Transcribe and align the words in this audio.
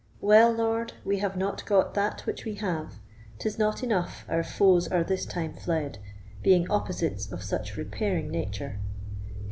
Well, 0.19 0.51
lord, 0.51 0.93
we 1.05 1.19
have 1.19 1.37
not 1.37 1.63
got 1.67 1.93
that 1.93 2.21
which 2.25 2.43
we 2.43 2.55
have; 2.55 2.95
'Tis 3.37 3.59
not 3.59 3.83
enough 3.83 4.25
our 4.27 4.43
foes 4.43 4.87
are 4.87 5.03
this 5.03 5.27
time 5.27 5.53
fled, 5.53 5.99
Being 6.41 6.67
opposites 6.71 7.31
of 7.31 7.43
such 7.43 7.77
repairing 7.77 8.31
nature. 8.31 8.79